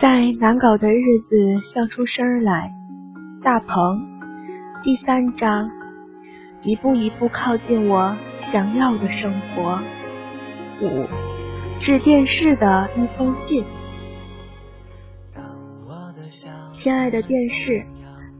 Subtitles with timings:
[0.00, 1.36] 在难搞的日子
[1.74, 2.72] 笑出声来，
[3.42, 4.00] 大鹏，
[4.80, 5.68] 第三章，
[6.62, 8.16] 一步一步靠近我
[8.52, 9.80] 想要的生活。
[10.80, 11.04] 五，
[11.80, 13.64] 致电视的一封信。
[16.74, 17.84] 亲爱的电视，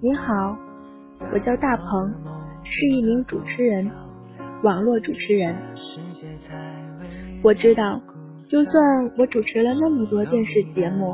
[0.00, 0.56] 你好，
[1.32, 2.14] 我叫大鹏，
[2.62, 3.90] 是一名主持人，
[4.62, 5.56] 网络主持人。
[7.42, 8.00] 我知道，
[8.48, 11.12] 就算我主持了那么多电视节目。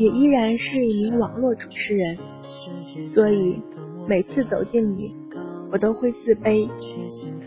[0.00, 2.16] 也依然是一名网络主持人，
[3.14, 3.60] 所以
[4.08, 5.14] 每次走近你，
[5.70, 6.66] 我都会自卑，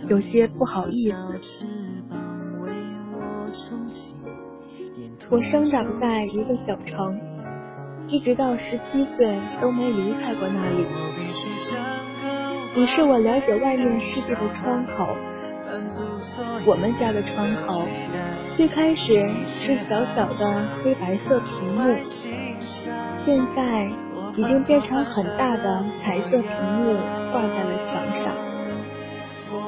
[0.07, 1.65] 有些不好意思。
[5.31, 7.19] 我生长在一个小城，
[8.07, 10.85] 一直到十七岁都没离开过那里。
[12.75, 15.07] 你是我了解外面世界的窗口。
[16.65, 17.81] 我们家的窗口
[18.55, 21.81] 最开始是小小的黑白色屏幕，
[23.25, 23.89] 现在
[24.35, 26.97] 已经变成很大的彩色屏幕，
[27.31, 28.35] 挂在了墙上，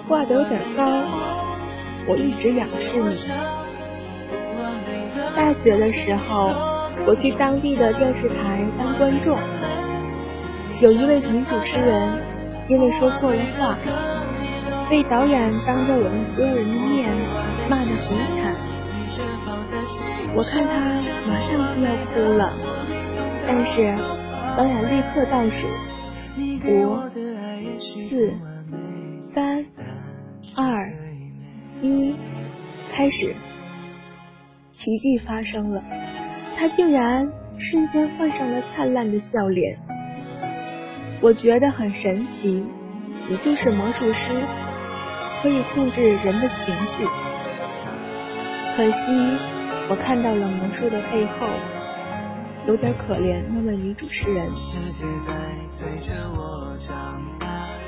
[0.07, 0.83] 挂得有点高。
[2.07, 3.16] 我一直仰视你。
[5.35, 6.53] 大学的时候，
[7.07, 9.38] 我去当地的电视台当观众，
[10.81, 12.22] 有一位女主持人
[12.67, 13.77] 因为说错了话。
[14.88, 17.09] 被导演当着我们所有人的面
[17.67, 18.53] 骂得很惨，
[20.35, 22.53] 我看她马上就要哭了，
[23.47, 23.95] 但是
[24.57, 25.67] 导演立刻倒数
[26.67, 26.97] 五、
[28.09, 28.33] 四、
[29.33, 29.65] 三、
[30.55, 30.91] 二、
[31.81, 32.16] 一，
[32.91, 33.35] 开始，
[34.73, 35.83] 奇迹发生了，
[36.57, 39.77] 他竟然瞬间换上了灿烂的笑脸，
[41.21, 42.63] 我觉得很神奇，
[43.29, 44.43] 你就是魔术师。
[45.41, 47.05] 可以控制人的情绪，
[48.75, 48.93] 可惜
[49.88, 51.47] 我看到了魔术的背后，
[52.67, 54.47] 有点可怜那位女主持人。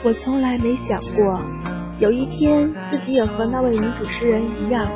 [0.04, 1.42] 我从来没想过，
[2.00, 4.88] 有一天自己也和那位女主持人一样，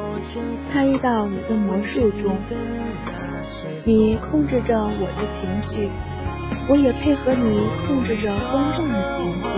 [0.71, 2.37] 参与到你的魔术中。
[3.83, 5.89] 你控制着我的情绪，
[6.69, 9.49] 我也配合你控制着观众的情绪。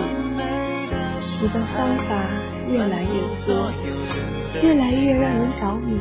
[1.41, 2.23] 你的方法。
[2.71, 3.09] 越来越
[3.45, 3.69] 多，
[4.63, 5.91] 越来越让人着迷。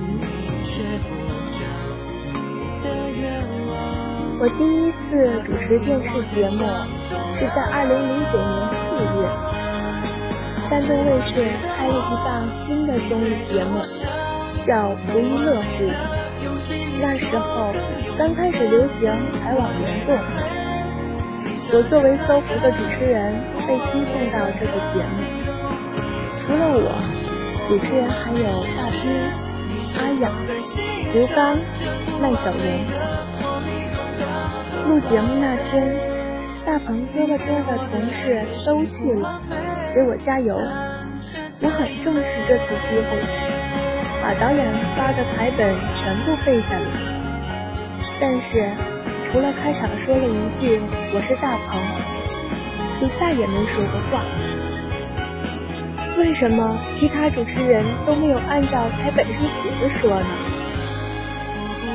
[4.42, 6.66] 我第一次主持电视节目
[7.38, 9.22] 是在二零零九年四月，
[10.66, 13.78] 山东卫视开了一档新的综艺节目，
[14.66, 15.86] 叫《不亦乐乎》。
[17.00, 17.70] 那时候
[18.18, 20.18] 刚开始流行采网联动，
[21.70, 23.32] 我作为搜狐的主持人
[23.68, 25.22] 被推送到这个节目。
[26.42, 26.90] 除了我，
[27.68, 28.42] 主持人还有
[28.74, 29.06] 大兵、
[30.02, 30.34] 阿雅、
[31.14, 31.54] 刘刚、
[32.20, 32.66] 麦小龙。
[34.88, 35.94] 录节目那天，
[36.66, 39.40] 大鹏哥哥的同事都去了，
[39.94, 40.56] 给我加油。
[41.60, 43.22] 我很重视这次机会，
[44.20, 44.66] 把导演
[44.96, 46.84] 发的台本全部背下来。
[48.20, 48.68] 但是，
[49.30, 50.80] 除了开场说了一句
[51.14, 51.80] “我是大鹏”，
[53.00, 54.24] 就再也没说过话。
[56.18, 60.26] 为什么其他主持人都没有按照台本上写的说呢？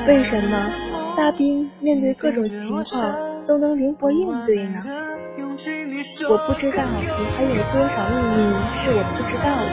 [0.08, 0.72] 为什么
[1.18, 2.86] 大兵面对各种情况
[3.48, 4.80] 都能灵活应对呢？
[6.30, 9.70] 我不知道你还有多少秘密是我不知道的。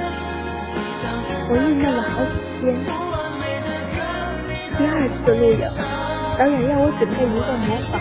[1.50, 2.64] 我郁闷了好几天。
[4.78, 5.60] 第二次录影，
[6.38, 8.00] 导演让我准备一个模仿。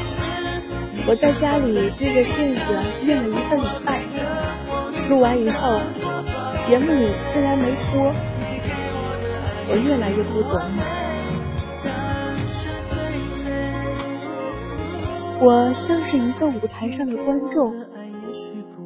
[1.06, 2.64] 我在家里对着镜子
[3.06, 3.88] 练了一个礼拜。
[5.10, 5.82] 录完以后。
[6.66, 8.16] 节目里虽然没播，
[9.68, 10.62] 我越来越不懂
[15.42, 17.74] 我像是一个舞台上的观众，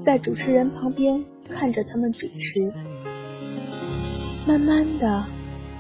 [0.04, 2.74] 在主持人旁边看着他们主持，
[4.48, 5.24] 慢慢的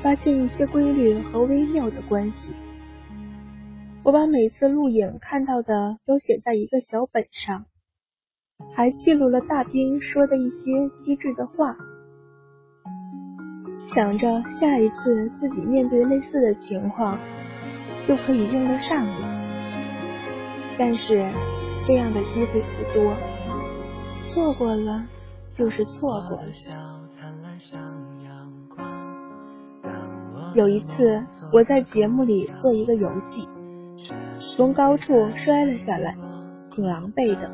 [0.04, 2.54] 发现一些规律和微妙的关系。
[4.04, 7.66] 我把每次录影看到的都写在一个小本上。
[8.76, 11.76] 还记录了大兵说的一些机智的话，
[13.94, 17.20] 想着下一次自己面对类似的情况
[18.08, 19.37] 就可以用得上了。
[20.78, 21.26] 但是
[21.86, 23.14] 这样的机会不多，
[24.30, 25.04] 错过了
[25.56, 26.44] 就是错过了。
[30.54, 33.48] 有一次我在节目里做一个游戏，
[34.56, 36.16] 从高处摔了下来，
[36.74, 37.50] 挺狼狈的。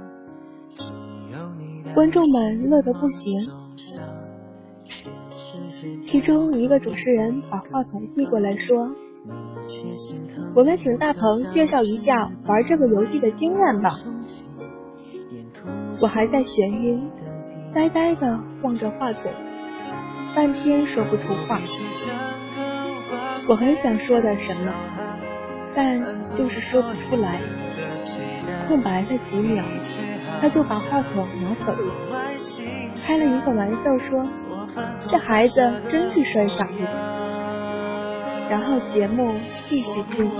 [1.93, 3.47] 观众们乐得不行，
[6.09, 8.89] 其中一个主持人把话筒递过来说
[10.55, 13.95] ：“我们请大鹏介绍一下玩这个游戏的经验吧。
[16.01, 17.09] 我还在眩晕，
[17.73, 19.31] 呆呆的望着话筒，
[20.35, 21.59] 半天说不出话。
[23.47, 24.73] 我很想说点什么，
[25.75, 26.03] 但
[26.35, 27.41] 就是说不出来。
[28.67, 29.63] 空白了几秒，
[30.41, 31.93] 他就把话筒拿走了，
[33.05, 34.25] 开了一个玩笑说
[35.09, 35.53] ：“这孩子
[35.89, 36.73] 真是摔傻子。”
[38.53, 39.33] 然后节目
[39.67, 40.37] 继续进行。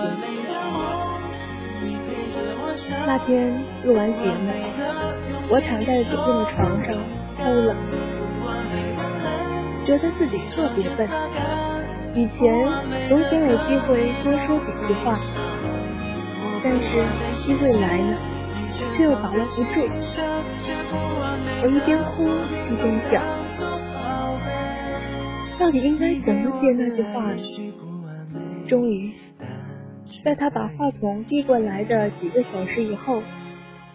[3.07, 4.51] 那天录完节目，
[5.49, 6.95] 我躺在酒店的床上
[7.35, 7.75] 哭了，
[9.83, 11.09] 觉得自己特别笨。
[12.13, 12.67] 以前
[13.07, 15.17] 总想有机会多说几句话，
[16.63, 17.03] 但是
[17.41, 18.15] 机会来了，
[18.93, 19.89] 却又把握不住。
[21.63, 22.29] 我一边哭
[22.69, 23.23] 一边想，
[25.57, 27.41] 到底应该怎么接那句话呢？
[28.67, 29.11] 终于，
[30.23, 33.21] 在他把话筒递过来的几个小时以后，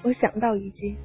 [0.02, 0.96] 我想到一句：“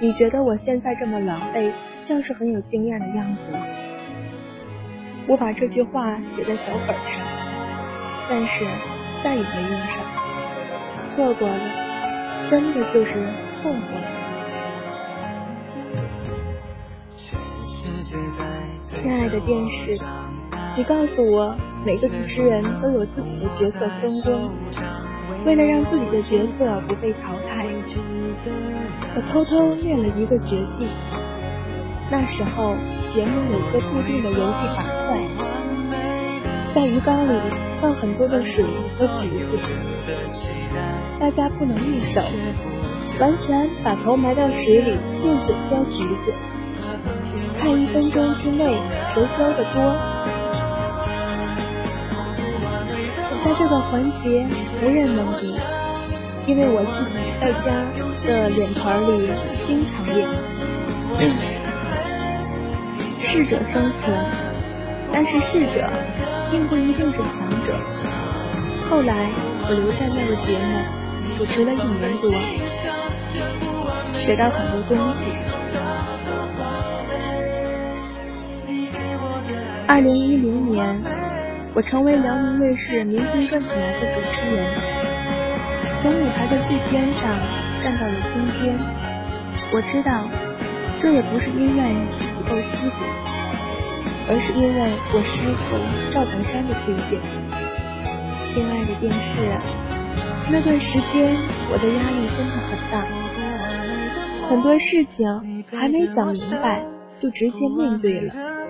[0.00, 1.72] 你觉得我现在这么狼狈，
[2.06, 3.58] 像是很有经验的样子吗？”
[5.26, 7.26] 我把这句话写在小本上，
[8.28, 8.64] 但是
[9.24, 10.04] 再也没用上。
[11.10, 13.12] 错过了，真的就是
[13.54, 14.06] 错过了。
[18.90, 19.98] 亲爱的电视，
[20.76, 21.56] 你告诉我。
[21.84, 24.50] 每个主持人都有自己的角色分工，
[25.44, 27.66] 为了让自己的角色不被淘汰，
[29.16, 30.86] 我偷偷练了一个绝技。
[32.08, 32.76] 那时候
[33.12, 35.18] 节目有一个固定的游戏板块，
[36.72, 37.32] 在鱼缸里
[37.80, 38.64] 放很多的水
[38.96, 39.58] 和橘子，
[41.18, 42.22] 大家不能用手，
[43.18, 46.32] 完全把头埋到水里用嘴叼橘子，
[47.58, 48.66] 看一分钟之内
[49.12, 50.11] 谁叼的多。
[53.62, 54.44] 这个环节，
[54.82, 55.54] 无人能敌，
[56.48, 57.86] 因为我自己在家
[58.26, 59.30] 的脸团里
[59.68, 60.28] 经常练。
[63.20, 64.18] 适者生存，
[65.12, 65.88] 但是适者
[66.50, 67.78] 并不一定是强者。
[68.90, 69.30] 后来
[69.68, 70.82] 我留在那个节目，
[71.38, 72.32] 主持了一年多，
[74.18, 75.30] 学到很多东西。
[79.86, 81.31] 二零一零年。
[81.74, 84.60] 我成为辽宁卫视《明星转起来》的主持人，
[86.02, 87.32] 从舞台的最边上
[87.82, 88.76] 站到了中间。
[89.72, 90.28] 我知道，
[91.00, 91.80] 这也不是因为
[92.12, 93.00] 自己够资格，
[94.28, 95.80] 而是因为我师傅
[96.12, 97.16] 赵本山的推荐。
[98.52, 99.40] 亲爱的电视，
[100.52, 101.34] 那段时间
[101.72, 103.00] 我的压力真的很大，
[104.50, 106.84] 很多事情还没想明白，
[107.18, 108.61] 就直接面对了。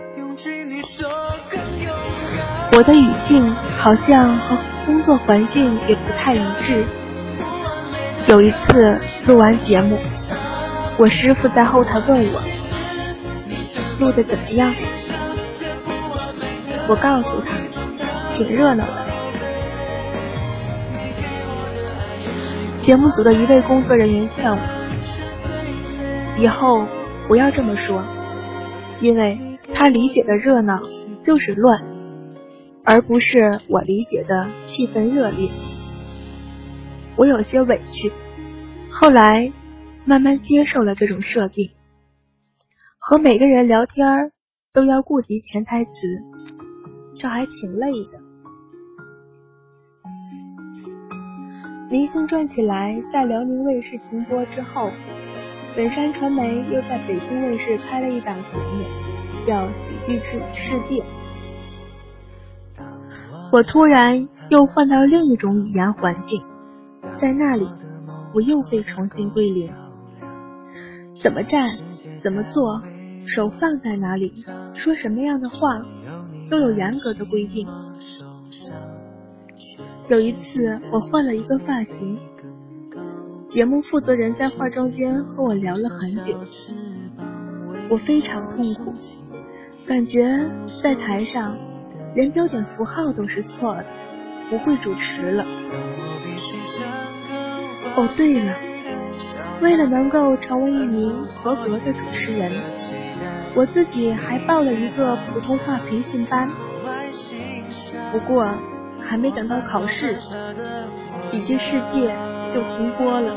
[2.75, 6.85] 我的语境好像和工作环境也不太一致。
[8.29, 9.99] 有一次录完节目，
[10.99, 12.41] 我师傅在后台问我
[14.01, 14.75] 录的怎么样，
[16.89, 17.53] 我告诉他
[18.37, 19.03] 挺热闹的。
[22.81, 24.59] 节目组的一位工作人员劝我
[26.39, 26.87] 以后
[27.29, 28.03] 不要这么说，
[29.01, 29.39] 因为
[29.75, 30.81] 他理解的热闹
[31.23, 31.92] 就是乱。
[32.85, 35.49] 而不是我理解的气氛热烈，
[37.17, 38.13] 我有些委屈。
[38.91, 39.53] 后来
[40.05, 41.71] 慢慢接受了这种设定，
[42.99, 44.33] 和每个人聊天
[44.73, 45.93] 都要顾及潜台词，
[47.21, 48.21] 这还挺累的。
[51.89, 54.91] 明星转起来在辽宁卫视停播之后，
[55.77, 61.01] 本山传媒又在北京卫视开了一档节目，叫《喜剧之世界》。
[63.53, 66.43] 我突然又换到另一种语言环境，
[67.19, 67.69] 在那里，
[68.33, 69.71] 我又被重新归零。
[71.23, 71.77] 怎么站，
[72.23, 72.81] 怎么做，
[73.27, 74.33] 手放在哪里，
[74.73, 75.69] 说什么样的话，
[76.51, 77.69] 都有严格的规定。
[80.09, 82.19] 有一次，我换了一个发型，
[83.51, 86.39] 节目负责人在化妆间和我聊了很久，
[87.91, 88.95] 我非常痛苦，
[89.87, 90.27] 感觉
[90.83, 91.55] 在台上。
[92.15, 93.85] 连标点符号都是错的，
[94.51, 95.45] 不会主持了。
[97.97, 98.55] 哦，对了，
[99.61, 102.53] 为了能够成为一名合格的主持人，
[103.55, 106.51] 我自己还报了一个普通话培训班。
[108.11, 108.47] 不过
[109.07, 110.19] 还没等到考试，
[111.31, 112.15] 喜剧世界
[112.53, 113.37] 就停播了。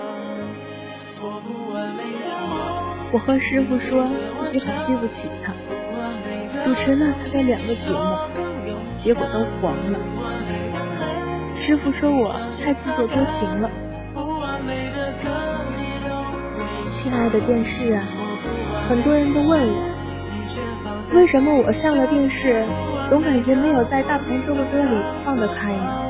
[3.11, 4.05] 我和师傅说
[4.43, 5.53] 自己很对不起他，
[6.65, 7.97] 主持了他的两个节目。
[9.05, 9.99] 结果都黄了。
[11.55, 13.69] 师傅说我太自作多情了。
[16.97, 18.03] 亲爱的电视啊，
[18.89, 22.65] 很多人都问我，为什么我上了电视，
[23.07, 26.01] 总感觉没有在大鹏周不得里放得开呢？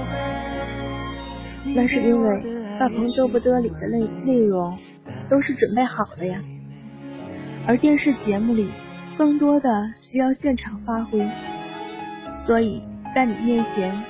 [1.75, 2.41] 那是因为
[2.79, 4.77] 大鹏周不得里的内内容
[5.27, 6.39] 都是准备好的呀，
[7.67, 8.69] 而电视节目里
[9.17, 11.19] 更多的需要现场发挥，
[12.45, 12.81] 所以
[13.13, 14.03] 在你面前，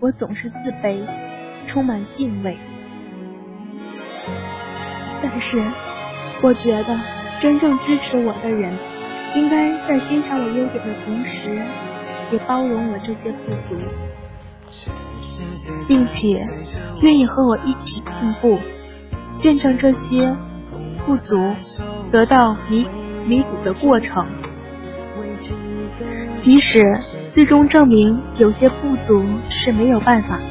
[0.00, 1.00] 我总是自卑，
[1.66, 2.56] 充满敬畏。
[5.22, 5.62] 但是。
[6.44, 6.98] 我觉得
[7.40, 8.76] 真正支持我的人，
[9.36, 11.62] 应该在欣赏我优点的同时，
[12.32, 13.78] 也包容我这些不足，
[15.86, 16.44] 并且
[17.00, 18.58] 愿意和我一起进步，
[19.38, 20.34] 见证这些
[21.06, 21.54] 不足
[22.10, 22.84] 得到弥
[23.24, 24.26] 弥补的过程。
[26.40, 26.82] 即使
[27.32, 30.44] 最终证明有些不足是没有办法的，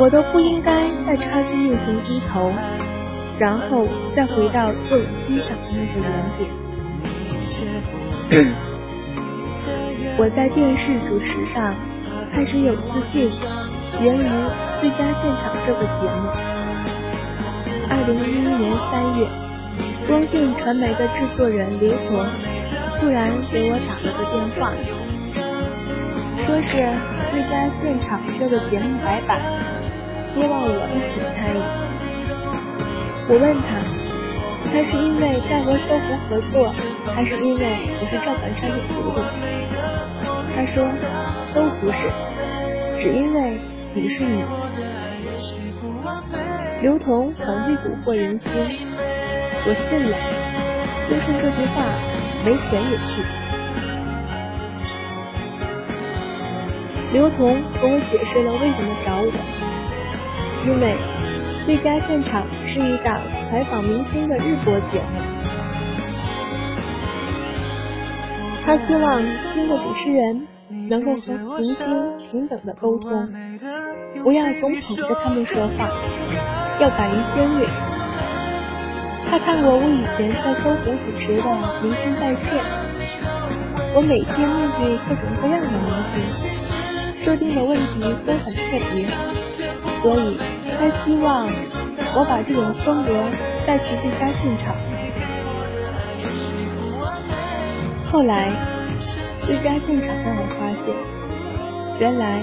[0.00, 0.72] 我都不应该
[1.06, 2.52] 在差距面前低头。
[3.38, 3.86] 然后
[4.16, 6.48] 再回到自我欣赏的那个原点。
[10.16, 11.74] 我在电视主持上
[12.32, 12.82] 开始有自
[13.12, 13.30] 信，
[14.00, 14.24] 源于
[14.80, 16.32] 《最佳现场》这个节目。
[17.90, 19.28] 二零一一年三月，
[20.08, 22.24] 光线传媒的制作人刘彤
[22.98, 24.72] 突然给我打了个电话，
[26.44, 26.72] 说是
[27.30, 29.40] 《最佳现场》这个节目改版，
[30.32, 31.56] 希望我一起参与。
[33.28, 33.68] 我问他，
[34.70, 36.72] 他是因为在和搜狐合作，
[37.14, 37.62] 还是因为
[38.00, 39.20] 我是赵本山的徒弟？
[40.54, 40.88] 他说
[41.54, 42.08] 都不是，
[43.02, 43.60] 只因为
[43.94, 44.42] 你是你。
[46.82, 48.50] 刘同很会蛊惑人心，
[49.66, 50.16] 我信了，
[51.08, 51.84] 就剩这句话，
[52.46, 53.22] 没钱也去。
[57.12, 59.32] 刘同和我解释了为什么找我，
[60.64, 60.96] 因为。
[61.66, 65.18] 最佳现场是一档采访明星的日播节目，
[68.64, 69.20] 他希望
[69.52, 70.46] 新的主持人
[70.88, 73.28] 能够和明星平等的沟通，
[74.22, 75.90] 不要总捧着他们说话，
[76.78, 77.85] 要敢于尖锐。
[79.28, 81.42] 他看过我以前在搜狐主持的
[81.82, 82.46] 《明星在线》，
[83.94, 86.14] 我每天面对各种各样的明星，
[87.22, 89.06] 设定的问题都很特别，
[90.02, 90.38] 所以。
[90.78, 91.46] 他希望
[92.14, 93.24] 我把这种风格
[93.66, 94.76] 带去最佳现场。
[98.12, 98.52] 后来，
[99.46, 100.94] 最佳现场让我发现，
[101.98, 102.42] 原来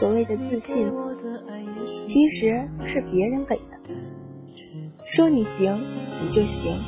[0.00, 0.90] 所谓的自信，
[2.04, 3.78] 其实是别人给的。
[5.14, 5.80] 说你行，
[6.20, 6.78] 你就行；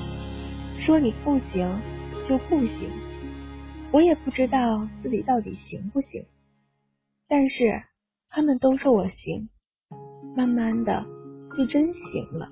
[0.79, 1.81] 说你不行，
[2.27, 2.91] 就不行。
[3.93, 6.25] 我也不知道自己到底行不行，
[7.29, 7.83] 但是
[8.29, 9.49] 他们都说我行。
[10.37, 11.05] 慢慢的，
[11.57, 12.49] 就真行了。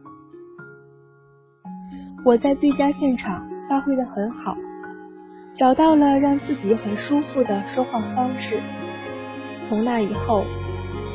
[2.24, 4.56] 我在最佳现场发挥的很好，
[5.56, 8.60] 找到了让自己很舒服的说话方式。
[9.68, 10.44] 从那以后，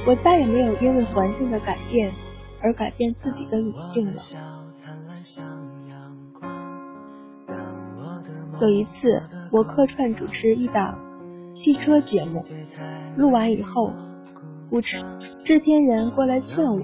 [0.08, 2.13] 我再也没有因为环境的改变
[2.62, 4.22] 而改变自己的语境了。
[8.62, 10.98] 有一次，我客串主持一档
[11.55, 12.39] 汽车节目，
[13.17, 13.91] 录完以后。
[14.72, 15.03] 主持
[15.45, 16.79] 制片人过来劝我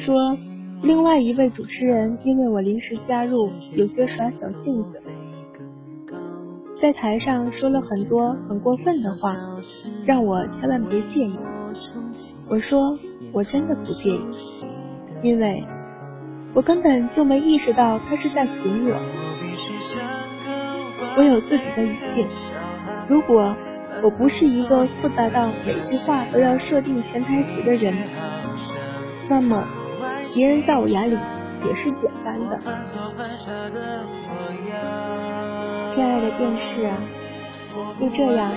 [0.00, 0.34] 说，
[0.82, 5.02] 另外一位主持人因为我临时加入，有些耍小性子，
[6.80, 9.36] 在台上说了很多很过分的话，
[10.06, 11.36] 让我千万别介意。
[12.48, 12.98] 我说
[13.32, 14.20] 我真的不介意，
[15.22, 15.62] 因为
[16.54, 19.23] 我根本就没意识到他是在损我。
[21.16, 22.26] 我有自己的语境，
[23.08, 23.54] 如果。
[24.02, 27.94] 我不是一个复杂到每句话都要设定潜台词的人，
[29.30, 29.64] 那么
[30.34, 31.16] 别人在我眼里
[31.64, 32.58] 也是简单的。
[35.94, 36.98] 亲爱的电视啊，
[37.98, 38.52] 就这样，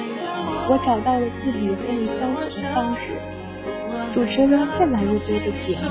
[0.67, 3.15] 我找到了自己和你相处的方式，
[4.13, 5.85] 主持了越来越多的节目，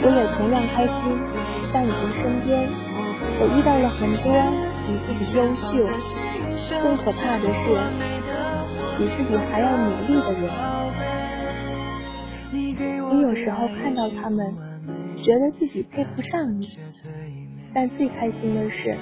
[0.00, 0.92] 我也同样开心。
[1.72, 2.66] 在你的身边，
[3.40, 4.32] 我遇到了很多
[4.86, 5.84] 比自己优秀，
[6.82, 7.76] 更可怕的是，
[8.96, 10.48] 比自己还要努力的人。
[13.10, 14.54] 你有时候看到他们，
[15.22, 16.78] 觉得自己配不上你，
[17.74, 18.96] 但最开心的是，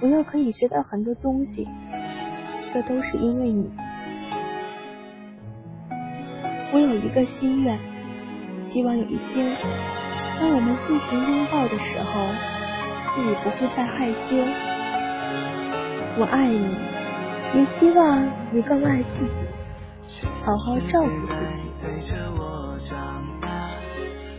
[0.00, 1.68] 我又可以学到很多东西，
[2.72, 3.70] 这都是因为你。
[6.72, 7.78] 我有一个心愿，
[8.74, 9.56] 希望有一天，
[10.40, 12.26] 当我们尽情拥抱的时候，
[13.14, 14.34] 自己不会再害羞。
[16.18, 16.74] 我爱你，
[17.54, 19.46] 也希望你更爱自己，
[20.44, 21.70] 好好照顾自己。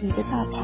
[0.01, 0.59] 你的大鹏。